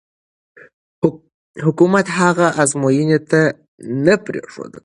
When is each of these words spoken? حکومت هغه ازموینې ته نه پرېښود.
حکومت 1.65 2.07
هغه 2.19 2.47
ازموینې 2.61 3.19
ته 3.29 3.41
نه 4.05 4.15
پرېښود. 4.25 4.73